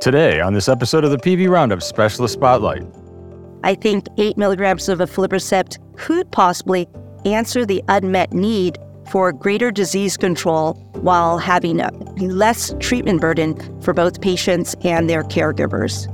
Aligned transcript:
Today, 0.00 0.40
on 0.40 0.52
this 0.52 0.68
episode 0.68 1.04
of 1.04 1.10
the 1.10 1.16
PV 1.16 1.48
Roundup 1.48 1.82
Specialist 1.82 2.34
Spotlight, 2.34 2.84
I 3.64 3.74
think 3.74 4.06
8 4.18 4.36
milligrams 4.36 4.88
of 4.88 4.98
aflibercept 4.98 5.78
could 5.96 6.30
possibly 6.32 6.88
answer 7.24 7.64
the 7.64 7.82
unmet 7.88 8.32
need 8.32 8.78
for 9.10 9.32
greater 9.32 9.70
disease 9.70 10.16
control 10.16 10.74
while 11.02 11.38
having 11.38 11.80
a 11.80 11.90
less 12.18 12.74
treatment 12.80 13.20
burden 13.20 13.80
for 13.80 13.94
both 13.94 14.20
patients 14.20 14.74
and 14.82 15.08
their 15.08 15.22
caregivers. 15.22 16.08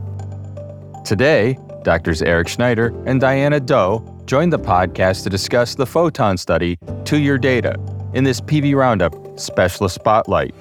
Today, 1.05 1.59
Doctors 1.85 2.21
Eric 2.21 2.49
Schneider 2.49 2.93
and 3.07 3.21
Diana 3.21 3.61
Do 3.61 4.05
joined 4.27 4.53
the 4.53 4.59
podcast 4.59 5.23
to 5.23 5.31
discuss 5.31 5.75
the 5.75 5.87
Photon 5.87 6.37
study 6.37 6.79
two 7.05 7.19
year 7.19 7.39
data 7.39 7.77
in 8.13 8.25
this 8.25 8.41
PV 8.41 8.75
Roundup 8.75 9.39
Specialist 9.39 9.95
Spotlight. 9.95 10.55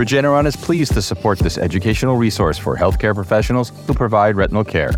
Regeneron 0.00 0.46
is 0.46 0.56
pleased 0.56 0.94
to 0.94 1.02
support 1.02 1.38
this 1.40 1.58
educational 1.58 2.16
resource 2.16 2.56
for 2.56 2.74
healthcare 2.74 3.14
professionals 3.14 3.70
who 3.86 3.92
provide 3.92 4.34
retinal 4.34 4.64
care. 4.64 4.92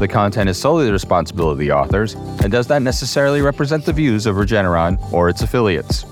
The 0.00 0.08
content 0.08 0.50
is 0.50 0.58
solely 0.58 0.86
the 0.86 0.92
responsibility 0.92 1.52
of 1.52 1.58
the 1.58 1.70
authors 1.70 2.14
and 2.14 2.50
does 2.50 2.68
not 2.68 2.82
necessarily 2.82 3.42
represent 3.42 3.84
the 3.84 3.92
views 3.92 4.26
of 4.26 4.34
Regeneron 4.34 4.98
or 5.12 5.28
its 5.28 5.42
affiliates. 5.42 6.04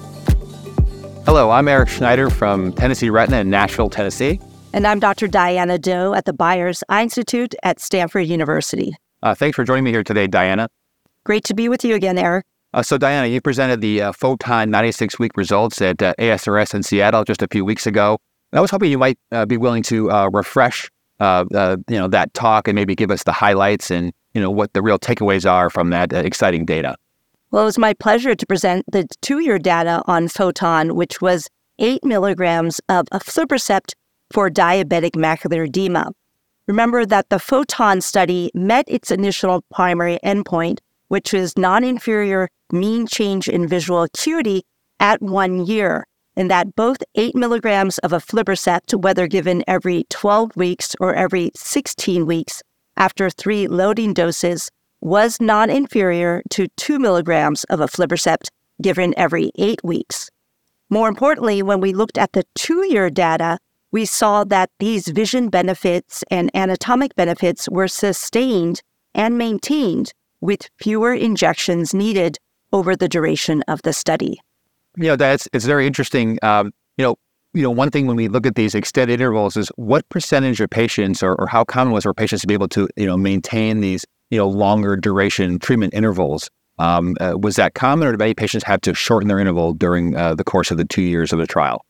Hello, 1.26 1.50
I'm 1.50 1.66
Eric 1.66 1.88
Schneider 1.88 2.30
from 2.30 2.72
Tennessee 2.74 3.10
Retina 3.10 3.38
in 3.38 3.50
Nashville, 3.50 3.90
Tennessee. 3.90 4.38
And 4.72 4.86
I'm 4.86 5.00
Dr. 5.00 5.26
Diana 5.26 5.76
Do 5.76 6.14
at 6.14 6.24
the 6.24 6.32
Byers 6.32 6.84
Eye 6.88 7.02
Institute 7.02 7.56
at 7.64 7.80
Stanford 7.80 8.28
University. 8.28 8.94
Uh, 9.20 9.34
thanks 9.34 9.56
for 9.56 9.64
joining 9.64 9.82
me 9.82 9.90
here 9.90 10.04
today, 10.04 10.28
Diana. 10.28 10.68
Great 11.24 11.42
to 11.42 11.54
be 11.54 11.68
with 11.68 11.84
you 11.84 11.96
again, 11.96 12.16
Eric. 12.16 12.46
Uh, 12.72 12.84
so, 12.84 12.98
Diana, 12.98 13.26
you 13.26 13.40
presented 13.40 13.80
the 13.80 14.00
uh, 14.00 14.12
Photon 14.12 14.70
96 14.70 15.18
week 15.18 15.36
results 15.36 15.82
at 15.82 16.00
uh, 16.00 16.14
ASRS 16.20 16.72
in 16.72 16.84
Seattle 16.84 17.24
just 17.24 17.42
a 17.42 17.48
few 17.50 17.64
weeks 17.64 17.84
ago. 17.84 18.18
I 18.52 18.60
was 18.60 18.70
hoping 18.70 18.90
you 18.90 18.98
might 18.98 19.18
uh, 19.30 19.44
be 19.44 19.56
willing 19.56 19.82
to 19.84 20.10
uh, 20.10 20.30
refresh 20.32 20.90
uh, 21.20 21.44
uh, 21.54 21.76
you 21.88 21.98
know 21.98 22.08
that 22.08 22.32
talk 22.34 22.68
and 22.68 22.74
maybe 22.74 22.94
give 22.94 23.10
us 23.10 23.24
the 23.24 23.32
highlights 23.32 23.90
and 23.90 24.12
you 24.34 24.40
know 24.40 24.50
what 24.50 24.72
the 24.72 24.82
real 24.82 24.98
takeaways 24.98 25.50
are 25.50 25.68
from 25.68 25.90
that 25.90 26.12
uh, 26.12 26.18
exciting 26.18 26.64
data. 26.64 26.96
Well, 27.50 27.62
it 27.62 27.66
was 27.66 27.78
my 27.78 27.94
pleasure 27.94 28.34
to 28.34 28.46
present 28.46 28.84
the 28.90 29.06
two-year 29.22 29.58
data 29.58 30.02
on 30.06 30.28
Photon, 30.28 30.94
which 30.94 31.20
was 31.20 31.48
eight 31.78 32.04
milligrams 32.04 32.80
of 32.88 33.06
aflibercept 33.06 33.94
for 34.30 34.50
diabetic 34.50 35.12
macular 35.12 35.66
edema. 35.66 36.12
Remember 36.66 37.06
that 37.06 37.30
the 37.30 37.38
Photon 37.38 38.02
study 38.02 38.50
met 38.54 38.84
its 38.86 39.10
initial 39.10 39.64
primary 39.72 40.18
endpoint, 40.22 40.78
which 41.08 41.32
was 41.32 41.56
non-inferior 41.56 42.50
mean 42.70 43.06
change 43.06 43.48
in 43.48 43.66
visual 43.66 44.02
acuity 44.02 44.62
at 45.00 45.22
one 45.22 45.64
year 45.64 46.04
and 46.38 46.48
that 46.48 46.76
both 46.76 46.98
8 47.16 47.34
milligrams 47.34 47.98
of 47.98 48.12
aflibercept, 48.12 48.94
whether 49.02 49.26
given 49.26 49.64
every 49.66 50.04
12 50.08 50.54
weeks 50.54 50.94
or 51.00 51.12
every 51.14 51.50
16 51.56 52.26
weeks 52.26 52.62
after 52.96 53.28
three 53.28 53.66
loading 53.66 54.14
doses, 54.14 54.70
was 55.00 55.40
non 55.40 55.68
inferior 55.68 56.42
to 56.50 56.68
2 56.76 57.00
milligrams 57.00 57.64
of 57.64 57.80
aflibercept 57.80 58.48
given 58.80 59.12
every 59.16 59.50
eight 59.58 59.80
weeks. 59.82 60.30
More 60.88 61.08
importantly, 61.08 61.60
when 61.60 61.80
we 61.80 61.92
looked 61.92 62.16
at 62.16 62.32
the 62.32 62.44
two 62.54 62.86
year 62.86 63.10
data, 63.10 63.58
we 63.90 64.04
saw 64.04 64.44
that 64.44 64.70
these 64.78 65.08
vision 65.08 65.48
benefits 65.48 66.22
and 66.30 66.54
anatomic 66.54 67.16
benefits 67.16 67.68
were 67.68 67.88
sustained 67.88 68.80
and 69.12 69.36
maintained 69.36 70.12
with 70.40 70.70
fewer 70.78 71.12
injections 71.12 71.92
needed 71.92 72.38
over 72.72 72.94
the 72.94 73.08
duration 73.08 73.64
of 73.66 73.82
the 73.82 73.92
study 73.92 74.38
you 74.98 75.08
know, 75.08 75.16
that's 75.16 75.48
it's 75.52 75.64
very 75.64 75.86
interesting. 75.86 76.38
Um, 76.42 76.72
you 76.96 77.04
know, 77.04 77.16
you 77.54 77.62
know, 77.62 77.70
one 77.70 77.90
thing 77.90 78.06
when 78.06 78.16
we 78.16 78.28
look 78.28 78.46
at 78.46 78.56
these 78.56 78.74
extended 78.74 79.20
intervals 79.20 79.56
is 79.56 79.70
what 79.76 80.08
percentage 80.08 80.60
of 80.60 80.68
patients, 80.70 81.22
or, 81.22 81.34
or 81.36 81.46
how 81.46 81.64
common 81.64 81.92
was 81.92 82.04
for 82.04 82.12
patients 82.12 82.42
to 82.42 82.46
be 82.46 82.54
able 82.54 82.68
to, 82.68 82.88
you 82.96 83.06
know, 83.06 83.16
maintain 83.16 83.80
these, 83.80 84.04
you 84.30 84.38
know, 84.38 84.48
longer 84.48 84.96
duration 84.96 85.58
treatment 85.58 85.94
intervals? 85.94 86.50
Um, 86.78 87.16
uh, 87.20 87.36
was 87.38 87.56
that 87.56 87.74
common, 87.74 88.06
or 88.06 88.12
did 88.12 88.18
many 88.18 88.34
patients 88.34 88.64
have 88.64 88.80
to 88.82 88.94
shorten 88.94 89.28
their 89.28 89.38
interval 89.38 89.72
during 89.72 90.14
uh, 90.14 90.34
the 90.34 90.44
course 90.44 90.70
of 90.70 90.76
the 90.76 90.84
two 90.84 91.02
years 91.02 91.32
of 91.32 91.38
the 91.38 91.46
trial? 91.46 91.84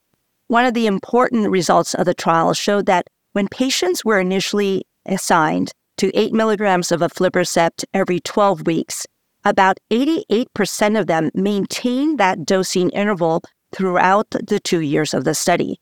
One 0.46 0.64
of 0.64 0.72
the 0.72 0.86
important 0.86 1.50
results 1.50 1.94
of 1.94 2.06
the 2.06 2.14
trial 2.14 2.54
showed 2.54 2.86
that 2.86 3.08
when 3.32 3.48
patients 3.48 4.04
were 4.04 4.18
initially 4.18 4.84
assigned 5.04 5.72
to 5.98 6.16
eight 6.16 6.32
milligrams 6.32 6.90
of 6.90 7.00
aflibercept 7.00 7.84
every 7.92 8.20
12 8.20 8.66
weeks, 8.66 9.06
about 9.44 9.78
88% 9.90 10.98
of 10.98 11.06
them 11.06 11.30
maintained 11.34 12.18
that 12.18 12.44
dosing 12.44 12.90
interval 12.90 13.42
throughout 13.74 14.30
the 14.30 14.60
two 14.60 14.80
years 14.80 15.14
of 15.14 15.24
the 15.24 15.34
study. 15.34 15.80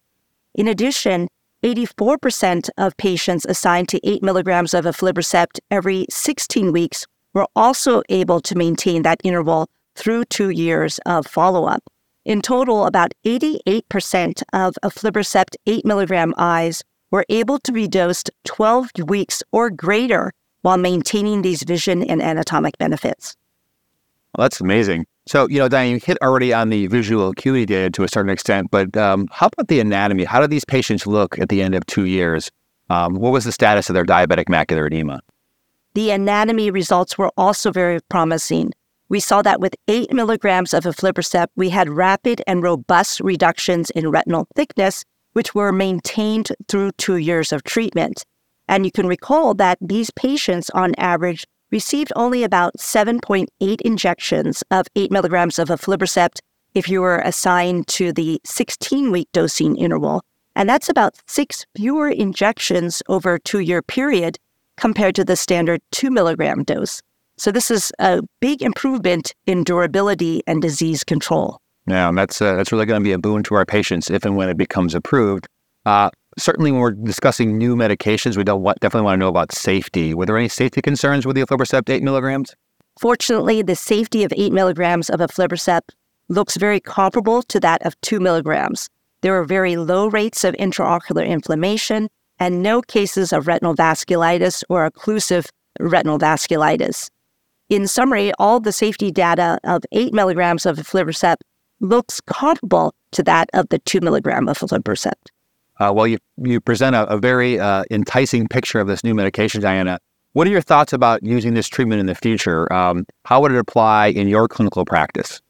In 0.54 0.68
addition, 0.68 1.28
84% 1.62 2.68
of 2.78 2.96
patients 2.96 3.46
assigned 3.46 3.88
to 3.88 4.00
8 4.08 4.22
milligrams 4.22 4.74
of 4.74 4.84
aflibercept 4.84 5.58
every 5.70 6.06
16 6.10 6.72
weeks 6.72 7.06
were 7.34 7.46
also 7.56 8.02
able 8.08 8.40
to 8.40 8.54
maintain 8.54 9.02
that 9.02 9.20
interval 9.24 9.68
through 9.94 10.24
two 10.26 10.50
years 10.50 10.98
of 11.06 11.26
follow 11.26 11.64
up. 11.66 11.82
In 12.24 12.42
total, 12.42 12.86
about 12.86 13.14
88% 13.24 14.42
of 14.52 14.74
aflibercept 14.82 15.56
8 15.66 15.84
milligram 15.84 16.34
eyes 16.36 16.82
were 17.10 17.24
able 17.28 17.58
to 17.60 17.72
be 17.72 17.86
dosed 17.86 18.30
12 18.44 18.90
weeks 19.06 19.42
or 19.52 19.70
greater 19.70 20.32
while 20.62 20.76
maintaining 20.76 21.42
these 21.42 21.62
vision 21.62 22.02
and 22.02 22.20
anatomic 22.20 22.76
benefits. 22.78 23.36
Well, 24.36 24.44
that's 24.44 24.60
amazing. 24.60 25.06
So, 25.26 25.48
you 25.48 25.58
know, 25.58 25.68
Diane, 25.68 25.92
you 25.92 26.00
hit 26.02 26.18
already 26.22 26.52
on 26.52 26.68
the 26.68 26.88
visual 26.88 27.30
acuity 27.30 27.64
data 27.64 27.90
to 27.90 28.04
a 28.04 28.08
certain 28.08 28.30
extent, 28.30 28.70
but 28.70 28.94
um, 28.96 29.28
how 29.32 29.46
about 29.46 29.68
the 29.68 29.80
anatomy? 29.80 30.24
How 30.24 30.40
do 30.40 30.46
these 30.46 30.64
patients 30.64 31.06
look 31.06 31.38
at 31.38 31.48
the 31.48 31.62
end 31.62 31.74
of 31.74 31.86
two 31.86 32.04
years? 32.04 32.50
Um, 32.90 33.14
what 33.14 33.32
was 33.32 33.44
the 33.44 33.52
status 33.52 33.88
of 33.88 33.94
their 33.94 34.04
diabetic 34.04 34.44
macular 34.44 34.86
edema? 34.86 35.20
The 35.94 36.10
anatomy 36.10 36.70
results 36.70 37.16
were 37.16 37.32
also 37.38 37.72
very 37.72 38.00
promising. 38.10 38.72
We 39.08 39.20
saw 39.20 39.40
that 39.40 39.60
with 39.60 39.74
8 39.88 40.12
milligrams 40.12 40.74
of 40.74 40.84
aflibercept, 40.84 41.48
we 41.56 41.70
had 41.70 41.88
rapid 41.88 42.42
and 42.46 42.62
robust 42.62 43.20
reductions 43.20 43.90
in 43.90 44.10
retinal 44.10 44.46
thickness, 44.54 45.02
which 45.32 45.54
were 45.54 45.72
maintained 45.72 46.50
through 46.68 46.92
two 46.92 47.16
years 47.16 47.52
of 47.52 47.64
treatment. 47.64 48.24
And 48.68 48.84
you 48.84 48.92
can 48.92 49.06
recall 49.06 49.54
that 49.54 49.78
these 49.80 50.10
patients, 50.10 50.68
on 50.70 50.94
average, 50.98 51.46
received 51.76 52.10
only 52.16 52.42
about 52.42 52.72
7.8 52.78 53.80
injections 53.82 54.64
of 54.70 54.86
8 54.96 55.10
milligrams 55.10 55.58
of 55.58 55.68
aflibercept 55.68 56.38
if 56.72 56.88
you 56.88 57.02
were 57.02 57.18
assigned 57.18 57.86
to 57.98 58.14
the 58.14 58.40
16 58.44 59.12
week 59.12 59.28
dosing 59.34 59.76
interval. 59.76 60.22
And 60.54 60.66
that's 60.70 60.88
about 60.88 61.16
six 61.26 61.66
fewer 61.76 62.08
injections 62.08 63.02
over 63.08 63.34
a 63.34 63.40
two 63.40 63.58
year 63.58 63.82
period 63.82 64.38
compared 64.78 65.14
to 65.16 65.24
the 65.24 65.36
standard 65.36 65.82
2 65.92 66.10
milligram 66.10 66.64
dose. 66.64 67.02
So, 67.36 67.52
this 67.52 67.70
is 67.70 67.92
a 67.98 68.22
big 68.40 68.62
improvement 68.62 69.34
in 69.44 69.62
durability 69.62 70.42
and 70.46 70.62
disease 70.62 71.04
control. 71.04 71.60
Yeah, 71.86 72.08
and 72.08 72.16
that's, 72.16 72.40
uh, 72.40 72.54
that's 72.56 72.72
really 72.72 72.86
going 72.86 73.02
to 73.02 73.04
be 73.04 73.12
a 73.12 73.18
boon 73.18 73.42
to 73.42 73.54
our 73.54 73.66
patients 73.66 74.08
if 74.08 74.24
and 74.24 74.34
when 74.34 74.48
it 74.48 74.56
becomes 74.56 74.94
approved. 74.94 75.46
Uh, 75.84 76.08
certainly 76.38 76.72
when 76.72 76.80
we're 76.80 76.92
discussing 76.92 77.58
new 77.58 77.76
medications, 77.76 78.36
we 78.36 78.44
want, 78.52 78.80
definitely 78.80 79.04
want 79.04 79.14
to 79.14 79.20
know 79.20 79.28
about 79.28 79.52
safety. 79.52 80.14
Were 80.14 80.26
there 80.26 80.36
any 80.36 80.48
safety 80.48 80.82
concerns 80.82 81.26
with 81.26 81.36
the 81.36 81.42
aflibercept 81.42 81.88
8 81.88 82.02
milligrams? 82.02 82.54
Fortunately, 82.98 83.62
the 83.62 83.76
safety 83.76 84.24
of 84.24 84.32
8 84.36 84.52
milligrams 84.52 85.10
of 85.10 85.20
aflibercept 85.20 85.90
looks 86.28 86.56
very 86.56 86.80
comparable 86.80 87.42
to 87.44 87.60
that 87.60 87.84
of 87.86 88.00
2 88.00 88.20
milligrams. 88.20 88.88
There 89.20 89.32
were 89.32 89.44
very 89.44 89.76
low 89.76 90.08
rates 90.08 90.44
of 90.44 90.54
intraocular 90.54 91.26
inflammation 91.26 92.08
and 92.38 92.62
no 92.62 92.82
cases 92.82 93.32
of 93.32 93.46
retinal 93.46 93.74
vasculitis 93.74 94.62
or 94.68 94.90
occlusive 94.90 95.46
retinal 95.80 96.18
vasculitis. 96.18 97.10
In 97.68 97.88
summary, 97.88 98.32
all 98.38 98.60
the 98.60 98.72
safety 98.72 99.10
data 99.10 99.58
of 99.64 99.82
8 99.92 100.12
milligrams 100.12 100.66
of 100.66 100.76
aflibercept 100.76 101.38
looks 101.80 102.20
comparable 102.20 102.94
to 103.12 103.22
that 103.22 103.50
of 103.54 103.68
the 103.70 103.78
2 103.80 104.00
milligram 104.00 104.48
of 104.48 104.58
aflibercept. 104.58 105.30
Uh, 105.78 105.92
well, 105.94 106.06
you, 106.06 106.18
you 106.42 106.60
present 106.60 106.96
a, 106.96 107.06
a 107.06 107.18
very 107.18 107.60
uh, 107.60 107.84
enticing 107.90 108.48
picture 108.48 108.80
of 108.80 108.86
this 108.86 109.04
new 109.04 109.14
medication, 109.14 109.60
Diana. 109.60 109.98
What 110.32 110.46
are 110.46 110.50
your 110.50 110.60
thoughts 110.60 110.92
about 110.92 111.22
using 111.22 111.54
this 111.54 111.68
treatment 111.68 112.00
in 112.00 112.06
the 112.06 112.14
future? 112.14 112.70
Um, 112.72 113.06
how 113.24 113.40
would 113.40 113.52
it 113.52 113.58
apply 113.58 114.08
in 114.08 114.28
your 114.28 114.48
clinical 114.48 114.84
practice? 114.84 115.40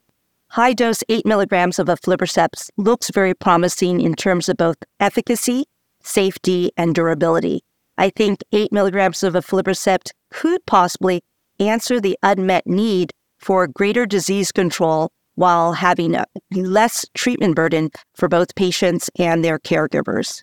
High 0.51 0.75
dose 0.75 1.03
8 1.09 1.27
milligrams 1.27 1.79
of 1.79 1.89
aflibercept 1.89 2.71
looks 2.77 3.11
very 3.11 3.35
promising 3.35 4.01
in 4.01 4.15
terms 4.15 4.49
of 4.49 4.57
both 4.57 4.77
efficacy, 5.01 5.65
safety, 6.03 6.71
and 6.77 6.95
durability. 6.95 7.63
I 7.99 8.11
think 8.11 8.45
8 8.53 8.73
milligrams 8.73 9.23
of 9.23 9.35
aflibercept 9.35 10.11
could 10.31 10.65
possibly 10.67 11.23
answer 11.59 12.01
the 12.01 12.17
unmet 12.23 12.67
need 12.67 13.13
for 13.39 13.67
greater 13.67 14.07
disease 14.07 14.53
control 14.53 15.11
while 15.37 15.73
having 15.73 16.15
a 16.15 16.27
less 16.53 17.07
treatment 17.15 17.55
burden 17.55 17.91
for 18.15 18.29
both 18.29 18.55
patients 18.57 19.09
and 19.19 19.43
their 19.43 19.59
caregivers. 19.59 20.43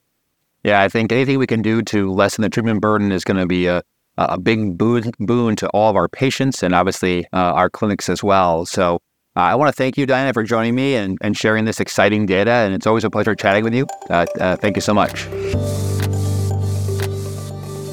Yeah, 0.63 0.81
I 0.81 0.89
think 0.89 1.11
anything 1.11 1.37
we 1.37 1.45
can 1.47 1.61
do 1.61 1.81
to 1.83 2.11
lessen 2.11 2.41
the 2.41 2.49
treatment 2.49 2.81
burden 2.81 3.11
is 3.11 3.23
going 3.23 3.37
to 3.37 3.45
be 3.45 3.67
a, 3.67 3.83
a 4.17 4.39
big 4.39 4.77
boon, 4.77 5.11
boon 5.19 5.55
to 5.57 5.67
all 5.69 5.89
of 5.89 5.95
our 5.95 6.07
patients 6.07 6.63
and 6.63 6.73
obviously 6.73 7.25
uh, 7.33 7.37
our 7.53 7.69
clinics 7.69 8.07
as 8.09 8.23
well. 8.23 8.65
So, 8.65 8.99
Uh, 9.35 9.39
I 9.51 9.55
want 9.55 9.69
to 9.69 9.73
thank 9.75 9.97
you, 9.97 10.05
Diana, 10.05 10.31
for 10.31 10.43
joining 10.43 10.75
me 10.75 10.95
and, 10.95 11.17
and 11.21 11.35
sharing 11.35 11.65
this 11.65 11.79
exciting 11.79 12.27
data. 12.27 12.51
And 12.51 12.75
it's 12.75 12.85
always 12.85 13.03
a 13.03 13.09
pleasure 13.09 13.33
chatting 13.35 13.63
with 13.63 13.73
you. 13.73 13.87
Uh, 14.07 14.27
uh, 14.39 14.55
thank 14.57 14.75
you 14.77 14.81
so 14.81 14.93
much. 14.93 15.25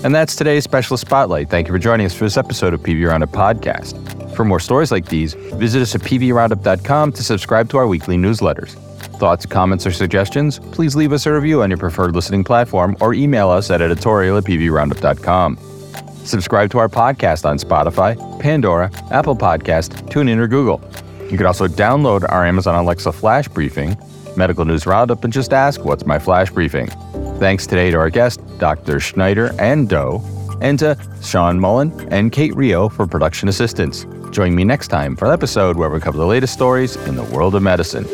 And 0.04 0.14
that's 0.14 0.36
today's 0.36 0.64
Specialist 0.64 1.06
Spotlight. 1.06 1.48
Thank 1.48 1.66
you 1.68 1.72
for 1.72 1.78
joining 1.78 2.04
us 2.04 2.14
for 2.14 2.24
this 2.24 2.36
episode 2.36 2.74
of 2.74 2.80
PBR 2.80 3.14
on 3.14 3.22
a 3.22 3.26
Podcast. 3.26 3.96
For 4.34 4.44
more 4.44 4.60
stories 4.60 4.90
like 4.92 5.06
these, 5.06 5.34
visit 5.34 5.82
us 5.82 5.94
at 5.94 6.02
pvroundup.com 6.02 7.12
to 7.12 7.22
subscribe 7.22 7.68
to 7.70 7.78
our 7.78 7.86
weekly 7.86 8.16
newsletters. 8.16 8.74
Thoughts, 9.18 9.44
comments, 9.44 9.86
or 9.86 9.92
suggestions? 9.92 10.58
Please 10.58 10.96
leave 10.96 11.12
us 11.12 11.26
a 11.26 11.32
review 11.32 11.62
on 11.62 11.70
your 11.70 11.78
preferred 11.78 12.14
listening 12.14 12.44
platform 12.44 12.96
or 13.00 13.12
email 13.12 13.50
us 13.50 13.70
at 13.70 13.82
editorial 13.82 14.38
at 14.38 14.44
pvroundup.com. 14.44 15.58
Subscribe 16.24 16.70
to 16.70 16.78
our 16.78 16.88
podcast 16.88 17.44
on 17.44 17.58
Spotify, 17.58 18.16
Pandora, 18.40 18.90
Apple 19.10 19.36
Podcast, 19.36 20.08
TuneIn, 20.10 20.38
or 20.38 20.46
Google. 20.46 20.80
You 21.30 21.36
can 21.36 21.46
also 21.46 21.66
download 21.66 22.30
our 22.30 22.44
Amazon 22.46 22.74
Alexa 22.74 23.12
Flash 23.12 23.48
Briefing, 23.48 23.96
Medical 24.36 24.64
News 24.64 24.86
Roundup, 24.86 25.24
and 25.24 25.32
just 25.32 25.52
ask, 25.52 25.84
What's 25.84 26.06
my 26.06 26.18
Flash 26.18 26.50
Briefing? 26.50 26.88
Thanks 27.38 27.66
today 27.66 27.90
to 27.90 27.98
our 27.98 28.10
guests, 28.10 28.42
Dr. 28.58 29.00
Schneider 29.00 29.54
and 29.58 29.88
Do, 29.88 30.20
and 30.60 30.78
to 30.78 30.96
Sean 31.22 31.58
Mullen 31.58 32.08
and 32.12 32.32
Kate 32.32 32.54
Rio 32.54 32.88
for 32.88 33.06
production 33.06 33.48
assistance. 33.48 34.04
Join 34.30 34.54
me 34.54 34.64
next 34.64 34.88
time 34.88 35.16
for 35.16 35.26
an 35.26 35.32
episode 35.32 35.76
where 35.76 35.90
we 35.90 35.98
cover 36.00 36.16
the 36.16 36.26
latest 36.26 36.52
stories 36.52 36.96
in 37.06 37.16
the 37.16 37.24
world 37.24 37.54
of 37.54 37.62
medicine. 37.62 38.06